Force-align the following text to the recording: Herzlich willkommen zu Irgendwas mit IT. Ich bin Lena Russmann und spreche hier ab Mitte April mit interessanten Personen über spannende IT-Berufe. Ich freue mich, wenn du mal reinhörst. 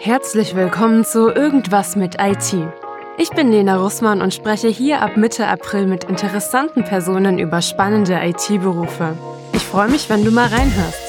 Herzlich 0.00 0.54
willkommen 0.54 1.04
zu 1.04 1.28
Irgendwas 1.28 1.96
mit 1.96 2.20
IT. 2.20 2.54
Ich 3.18 3.30
bin 3.30 3.50
Lena 3.50 3.78
Russmann 3.78 4.22
und 4.22 4.32
spreche 4.32 4.68
hier 4.68 5.02
ab 5.02 5.16
Mitte 5.16 5.48
April 5.48 5.88
mit 5.88 6.04
interessanten 6.04 6.84
Personen 6.84 7.40
über 7.40 7.60
spannende 7.60 8.14
IT-Berufe. 8.14 9.18
Ich 9.54 9.64
freue 9.64 9.88
mich, 9.88 10.08
wenn 10.08 10.24
du 10.24 10.30
mal 10.30 10.46
reinhörst. 10.46 11.07